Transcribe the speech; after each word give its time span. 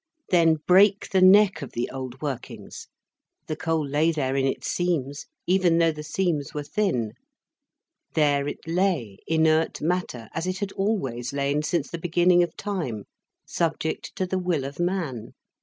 Then 0.31 0.55
break 0.65 1.11
the 1.11 1.21
neck 1.21 1.61
of 1.61 1.73
the 1.73 1.87
old 1.91 2.23
workings. 2.23 2.87
The 3.45 3.55
coal 3.55 3.87
lay 3.87 4.11
there 4.11 4.35
in 4.35 4.47
its 4.47 4.67
seams, 4.71 5.27
even 5.45 5.77
though 5.77 5.91
the 5.91 6.01
seams 6.01 6.55
were 6.55 6.63
thin. 6.63 7.11
There 8.15 8.47
it 8.47 8.65
lay, 8.67 9.19
inert 9.27 9.79
matter, 9.79 10.27
as 10.33 10.47
it 10.47 10.57
had 10.57 10.71
always 10.71 11.33
lain, 11.33 11.61
since 11.61 11.91
the 11.91 11.99
beginning 11.99 12.41
of 12.41 12.57
time, 12.57 13.03
subject 13.45 14.15
to 14.15 14.25
the 14.25 14.39
will 14.39 14.63
of 14.65 14.79
man. 14.79 15.33